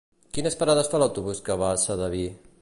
[0.37, 2.25] Quines parades fa l'autobús que va a Sedaví?